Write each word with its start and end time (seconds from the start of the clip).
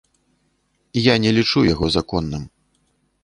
Я 1.11 1.15
не 1.25 1.33
лічу 1.37 1.59
яго 1.73 1.85
законным. 1.97 2.43